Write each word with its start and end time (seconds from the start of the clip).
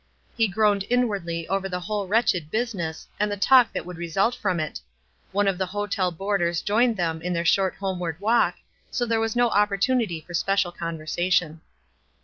He 0.35 0.47
groaned 0.47 0.83
inwardly 0.89 1.47
over 1.47 1.69
the 1.69 1.81
whole 1.81 2.07
wretched 2.07 2.49
business 2.49 3.07
and 3.19 3.31
the 3.31 3.37
talk 3.37 3.71
that 3.71 3.85
would 3.85 3.97
re 3.97 4.09
sult 4.09 4.33
from 4.33 4.59
it. 4.59 4.79
One 5.31 5.47
of 5.47 5.59
the 5.59 5.67
hotel 5.67 6.11
boarders 6.11 6.63
joined 6.63 6.97
them 6.97 7.21
in 7.21 7.33
their 7.33 7.45
short 7.45 7.75
homeward 7.75 8.19
walk, 8.19 8.55
so 8.89 9.05
there 9.05 9.19
was 9.19 9.35
no 9.35 9.49
opportunity 9.51 10.19
for 10.19 10.33
special 10.33 10.71
conversation. 10.71 11.61